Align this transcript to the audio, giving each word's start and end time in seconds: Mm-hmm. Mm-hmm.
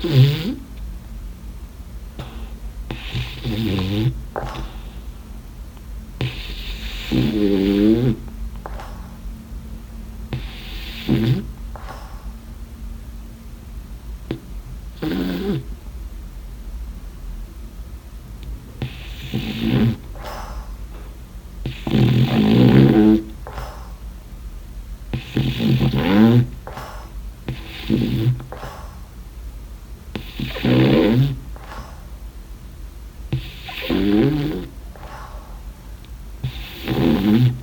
Mm-hmm. 0.00 0.58
Mm-hmm. 37.28 37.58